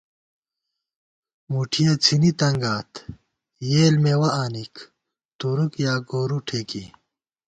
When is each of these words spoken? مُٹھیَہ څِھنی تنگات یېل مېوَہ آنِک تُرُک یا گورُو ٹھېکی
مُٹھیَہ 1.51 1.93
څِھنی 2.03 2.31
تنگات 2.39 2.91
یېل 3.69 3.95
مېوَہ 4.03 4.29
آنِک 4.43 4.73
تُرُک 5.39 5.73
یا 5.85 5.93
گورُو 6.09 6.39
ٹھېکی 6.47 6.83